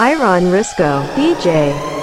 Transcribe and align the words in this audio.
Iron 0.00 0.50
Risco, 0.50 1.08
DJ. 1.14 1.93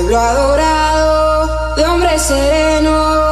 Pueblo 0.00 0.18
adorado, 0.18 1.74
de 1.76 1.84
hombre 1.84 2.18
sereno, 2.18 3.29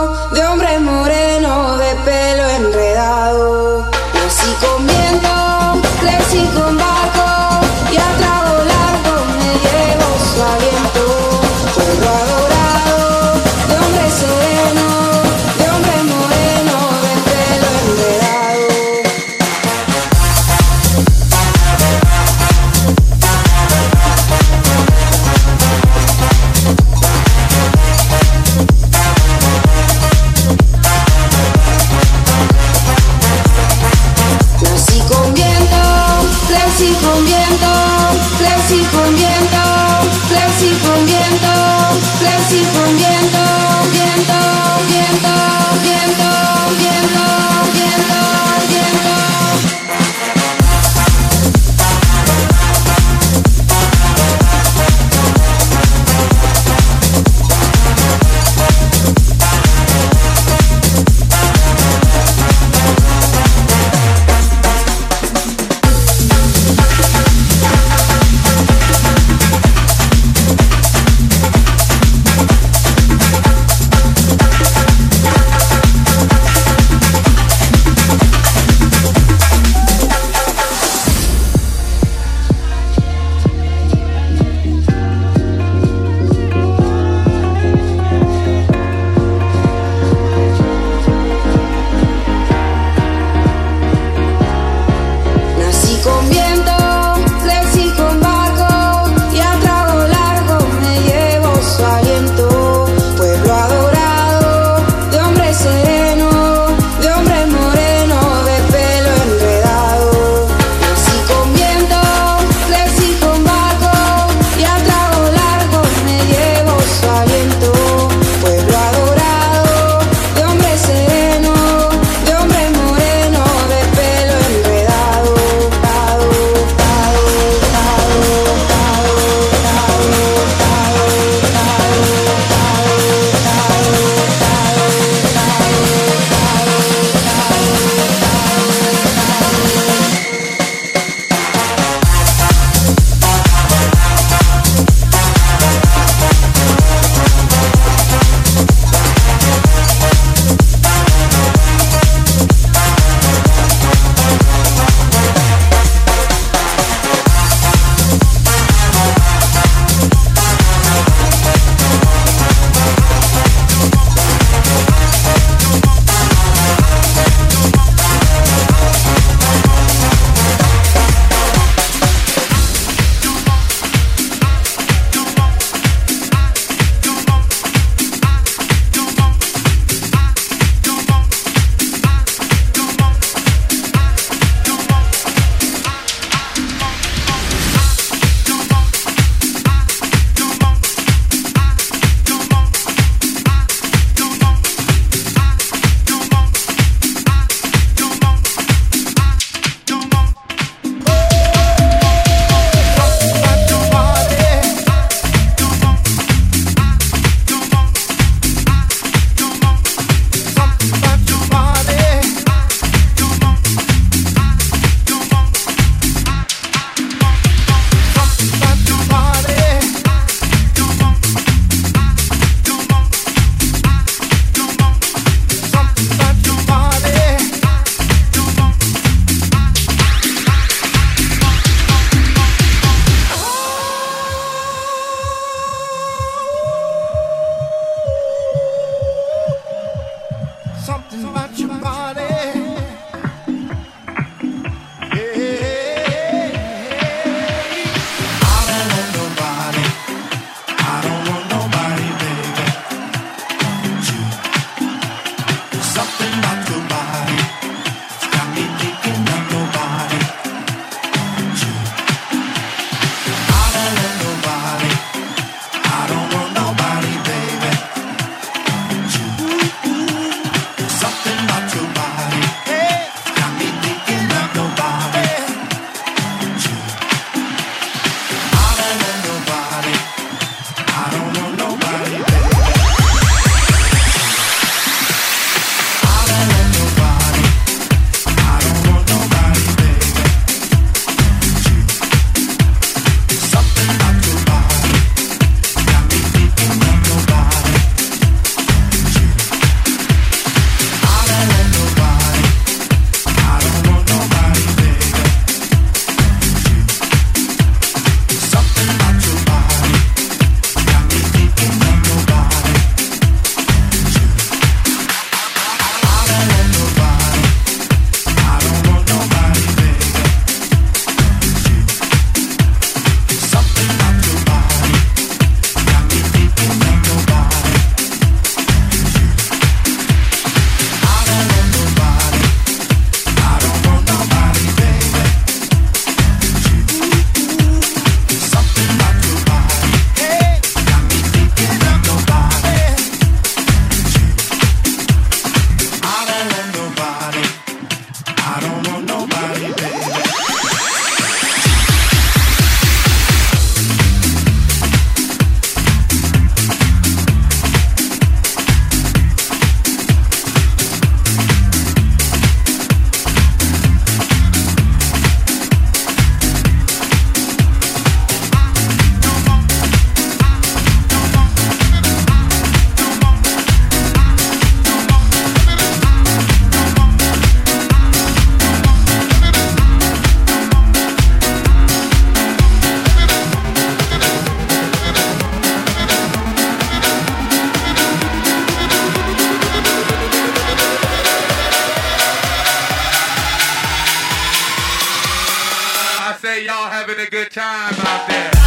time 397.59 397.93
out 398.07 398.29
there. 398.29 398.58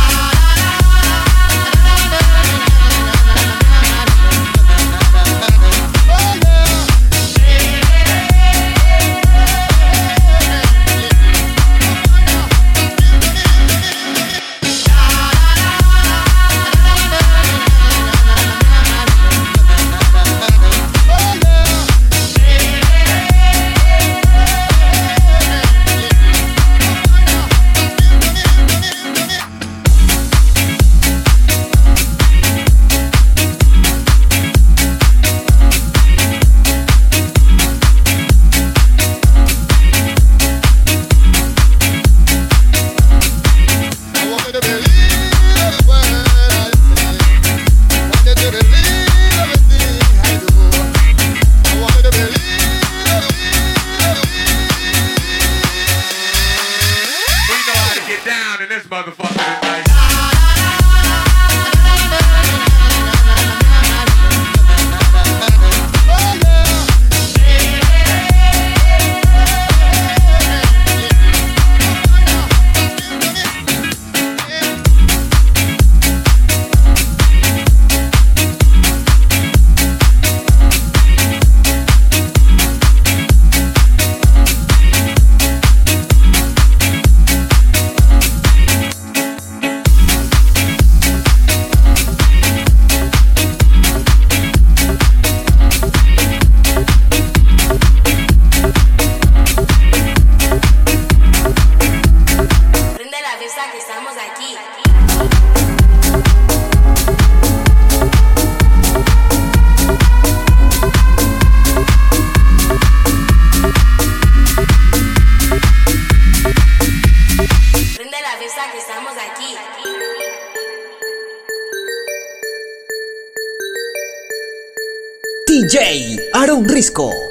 Risco. 126.59 127.30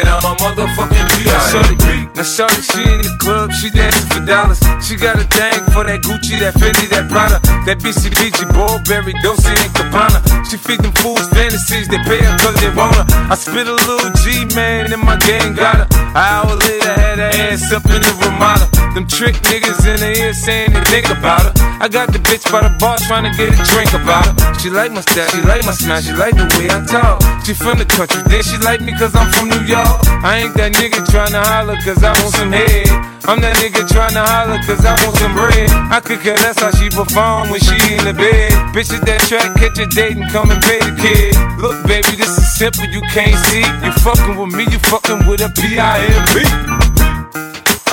I'm 0.00 0.24
a 0.24 0.32
motherfucking 0.40 1.06
P.I.M.P. 1.20 2.08
Now 2.16 2.24
shorty, 2.24 2.62
she 2.64 2.80
in 2.80 3.04
the 3.04 3.12
club, 3.20 3.52
she 3.52 3.68
dancing 3.68 4.08
for 4.08 4.24
dollars. 4.24 4.56
She 4.80 4.96
got 4.96 5.20
a 5.20 5.24
thing 5.28 5.60
for 5.68 5.84
that 5.84 6.00
Gucci, 6.00 6.40
that 6.40 6.54
Fendi, 6.56 6.88
that 6.88 7.12
Prada, 7.12 7.36
that 7.68 7.76
BCBG, 7.84 8.48
Burberry, 8.56 9.12
Dolce 9.20 9.52
and 9.52 9.72
Gabbana. 9.76 10.24
She 10.48 10.56
feed 10.56 10.80
them 10.80 10.92
fools 10.96 11.28
fantasies, 11.28 11.88
they 11.88 12.00
pay 12.08 12.24
her 12.24 12.36
cause 12.40 12.56
they 12.64 12.72
want 12.72 12.96
her. 12.96 13.04
I 13.28 13.36
spit 13.36 13.68
a 13.68 13.76
little 13.76 14.08
G, 14.24 14.48
man, 14.56 14.92
and 14.92 15.02
my 15.02 15.16
gang 15.20 15.52
got 15.52 15.84
her. 15.84 15.88
An 15.92 16.16
hour 16.16 16.56
later, 16.56 16.92
had 16.96 17.18
her 17.20 17.52
ass 17.52 17.70
up 17.72 17.84
in 17.84 18.00
the 18.00 18.12
Ramada. 18.24 18.71
Them 18.92 19.08
trick 19.08 19.40
niggas 19.48 19.88
in 19.88 20.04
the 20.04 20.12
ear 20.20 20.34
saying 20.36 20.76
they 20.76 20.84
think 20.92 21.08
about 21.08 21.48
her. 21.48 21.52
I 21.80 21.88
got 21.88 22.12
the 22.12 22.20
bitch 22.20 22.44
by 22.52 22.60
the 22.60 22.68
bar 22.76 23.00
trying 23.08 23.24
to 23.24 23.32
get 23.32 23.48
a 23.48 23.56
drink 23.72 23.88
about 23.96 24.28
her. 24.28 24.34
She 24.60 24.68
like 24.68 24.92
my 24.92 25.00
style, 25.00 25.24
she 25.32 25.40
like 25.48 25.64
my 25.64 25.72
smile, 25.72 26.04
she 26.04 26.12
like 26.12 26.36
the 26.36 26.44
way 26.60 26.68
I 26.68 26.84
talk. 26.84 27.24
She 27.40 27.56
from 27.56 27.80
the 27.80 27.88
country, 27.88 28.20
then 28.28 28.44
she 28.44 28.60
like 28.60 28.84
me 28.84 28.92
cause 28.92 29.16
I'm 29.16 29.32
from 29.32 29.48
New 29.48 29.64
York. 29.64 29.96
I 30.20 30.44
ain't 30.44 30.52
that 30.60 30.76
nigga 30.76 31.00
tryna 31.08 31.40
holler 31.40 31.80
cause 31.80 32.04
I 32.04 32.12
want 32.20 32.36
some 32.36 32.52
head. 32.52 32.84
I'm 33.24 33.40
that 33.40 33.56
nigga 33.64 33.80
tryna 33.88 34.28
holler 34.28 34.60
cause 34.68 34.84
I 34.84 34.92
want 35.00 35.16
some 35.16 35.32
bread. 35.32 35.72
I 35.88 35.96
could 36.04 36.20
care 36.20 36.36
less 36.44 36.60
how 36.60 36.68
she 36.76 36.92
perform 36.92 37.48
when 37.48 37.64
she 37.64 37.96
in 37.96 38.04
the 38.04 38.12
bed. 38.12 38.52
Bitch 38.76 38.92
at 38.92 39.08
that 39.08 39.24
track, 39.24 39.56
catch 39.56 39.80
a 39.80 39.88
date 39.88 40.20
and 40.20 40.28
come 40.28 40.52
and 40.52 40.60
pay 40.60 40.84
the 40.84 40.92
kid. 41.00 41.32
Look, 41.56 41.80
baby, 41.88 42.12
this 42.20 42.36
is 42.36 42.44
simple, 42.60 42.84
you 42.92 43.00
can't 43.08 43.40
see. 43.48 43.64
You 43.80 43.92
fucking 44.04 44.36
with 44.36 44.52
me, 44.52 44.68
you 44.68 44.78
fucking 44.92 45.24
with 45.24 45.40
a 45.40 45.48
P-I-M-P. 45.48 46.81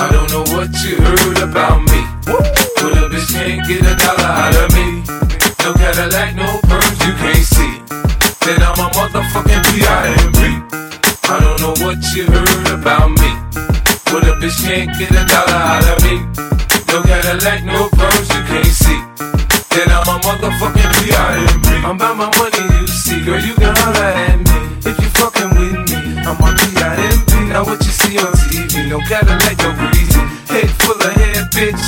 I 0.00 0.08
don't 0.08 0.30
know 0.32 0.44
what 0.56 0.72
you 0.80 0.96
heard 0.96 1.38
about 1.44 1.84
me. 1.92 2.00
But 2.24 2.96
a 2.96 3.04
bitch 3.12 3.36
can't 3.36 3.60
get 3.68 3.84
a 3.84 3.94
dollar 4.00 4.32
out 4.32 4.56
of 4.56 4.72
me. 4.72 5.04
No 5.60 5.74
Cadillac, 5.76 6.34
no 6.36 6.48
perms 6.64 6.98
you 7.04 7.12
can't 7.20 7.44
see. 7.44 7.72
Then 8.40 8.64
I'm 8.64 8.80
a 8.80 8.88
motherfucking 8.96 9.62
P.I.M.P. 9.68 10.40
I 11.28 11.36
don't 11.44 11.60
know 11.60 11.74
what 11.84 12.00
you 12.16 12.24
heard 12.24 12.80
about 12.80 13.10
me. 13.12 13.30
But 14.08 14.24
a 14.24 14.40
bitch 14.40 14.64
can't 14.64 14.88
get 14.96 15.12
a 15.12 15.24
dollar 15.28 15.60
out 15.68 15.84
of 15.84 16.00
me. 16.00 16.24
No 16.88 17.02
Cadillac, 17.04 17.64
no 17.68 17.92
perms 17.92 18.28
you 18.32 18.42
can't 18.48 18.72
see. 18.72 19.00
Then 19.76 19.92
I'm 19.92 20.08
a 20.08 20.16
motherfucking 20.24 20.90
P.I.M.P. 20.96 21.68
I'm 21.84 21.96
about 21.96 22.16
my 22.16 22.32
money, 22.40 22.80
you 22.80 22.86
see. 22.86 23.22
Girl, 23.22 23.38
you 23.38 23.54
can 23.54 23.76
holler 23.76 24.16
at 24.16 24.38
me. 24.48 24.90
If 24.90 24.96
you 24.96 25.10
fucking 25.20 25.50
with 25.60 25.76
me, 25.92 26.18
I'm 26.24 26.40
a 26.40 26.56
P.I.M.P. 26.56 27.52
Now 27.52 27.64
what 27.64 27.84
you 27.84 27.92
see 27.92 28.16
on 28.18 28.32
TV, 28.48 28.88
no 28.88 28.98
Cadillac, 29.06 29.58
no 29.58 29.79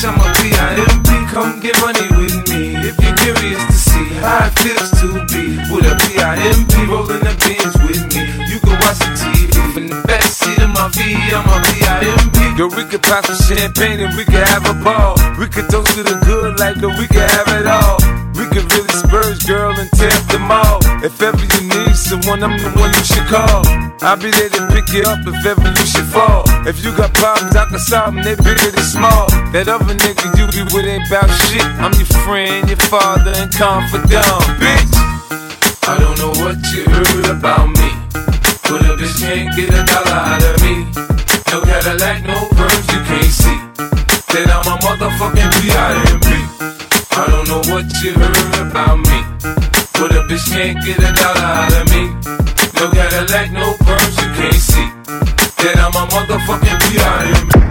bitch, 0.02 0.08
I'm 0.08 0.18
a 0.18 0.32
P.I.M.P. 0.34 1.32
Come 1.32 1.60
get 1.60 1.78
money 1.80 2.08
with 2.18 2.48
me 2.48 2.76
if 2.76 2.98
you're 3.00 3.16
curious 3.16 3.64
to 3.66 3.72
see 3.72 4.04
how 4.20 4.46
it 4.46 4.58
feels 4.58 4.90
to 5.00 5.24
be 5.30 5.56
with 5.70 5.86
a 5.86 5.96
P.I.M.P. 6.06 6.86
rolling 6.90 7.20
the 7.20 7.34
Benz 7.38 7.74
with 7.86 8.02
me. 8.14 8.22
You 8.50 8.58
can 8.60 8.76
watch 8.80 8.98
the 8.98 9.10
TV 9.16 9.72
from 9.72 9.88
the 9.88 10.02
back 10.06 10.22
seat 10.22 10.58
of 10.60 10.70
my 10.70 10.88
V, 10.92 11.02
I'm 11.32 11.46
a 11.48 11.56
P.I.M.P. 11.62 12.56
Girl, 12.56 12.68
we 12.76 12.84
could 12.84 13.02
pop 13.02 13.24
some 13.24 13.36
champagne 13.36 14.00
and 14.00 14.14
we 14.16 14.24
could 14.24 14.46
have 14.48 14.66
a 14.68 14.74
ball. 14.82 15.16
We 15.38 15.48
could 15.48 15.68
toast 15.70 15.94
to 15.96 16.02
the 16.02 16.18
good 16.26 16.58
like 16.58 16.76
that 16.76 16.92
we 16.98 17.06
could 17.08 17.28
have 17.38 17.48
it 17.56 17.66
all. 17.66 17.96
We 18.36 18.44
could 18.52 18.68
really 18.72 18.92
spurge, 18.92 19.46
girl, 19.46 19.72
and 19.72 19.88
up 19.88 20.26
them 20.28 20.50
all. 20.50 20.78
If 21.04 21.20
ever 21.22 21.40
you 21.40 21.71
need 22.12 22.24
someone, 22.24 22.42
I'm 22.42 22.58
the 22.58 22.70
one 22.78 22.92
you 22.92 23.04
should 23.04 23.26
call. 23.28 23.62
I'll 24.02 24.16
be 24.16 24.30
there 24.30 24.48
to 24.48 24.66
pick 24.72 24.88
you 24.92 25.02
up 25.02 25.20
if 25.26 25.46
ever 25.46 25.68
you 25.68 25.86
should 25.86 26.06
fall. 26.06 26.44
If 26.66 26.84
you 26.84 26.94
got 26.96 27.14
problems, 27.14 27.56
I 27.56 27.64
can 27.66 27.78
solve 27.78 28.14
them, 28.14 28.24
they 28.24 28.34
bigger 28.36 28.70
than 28.70 28.84
small. 28.84 29.26
That 29.52 29.68
other 29.68 29.94
nigga 29.94 30.26
you 30.36 30.46
be 30.50 30.62
with 30.74 30.86
ain't 30.86 31.06
about 31.08 31.30
shit. 31.48 31.64
I'm 31.80 31.92
your 31.94 32.10
friend, 32.24 32.68
your 32.68 32.80
father, 32.90 33.32
and 33.36 33.50
confidant, 33.52 34.42
bitch. 34.60 34.92
I 35.88 35.98
don't 35.98 36.18
know 36.18 36.32
what 36.42 36.58
you 36.72 36.84
heard 36.84 37.28
about 37.30 37.68
me. 37.70 37.88
But 38.66 38.82
a 38.88 38.92
bitch 38.96 39.16
can't 39.20 39.54
get 39.56 39.70
a 39.72 39.82
dollar 39.84 40.18
out 40.18 40.42
of 40.42 40.56
me. 40.62 40.86
No 41.52 41.60
Cadillac, 41.60 42.24
no 42.24 42.36
perms 42.56 42.86
you 42.92 43.00
can't 43.08 43.32
see. 43.32 43.58
Then 44.32 44.48
I'm 44.48 44.66
a 44.66 44.76
motherfucking 44.80 45.50
P.I.M.P. 45.60 46.28
I 47.12 47.26
don't 47.28 47.46
know 47.48 47.62
what 47.72 47.86
you 48.02 48.12
heard 48.16 48.70
about 48.70 48.98
me. 48.98 49.81
But 50.02 50.16
a 50.16 50.22
bitch 50.22 50.50
can't 50.50 50.84
get 50.84 50.98
a 50.98 51.12
dollar 51.14 51.46
out 51.46 51.72
of 51.80 51.88
me. 51.94 52.08
No 52.74 52.90
Cadillac, 52.90 53.52
no 53.52 53.72
perms 53.84 54.20
you 54.20 54.34
can't 54.34 54.52
see. 54.52 54.90
Then 55.62 55.78
I'm 55.78 55.94
a 55.94 56.10
motherfucking 56.10 56.90
P.I.M.P. 56.90 57.61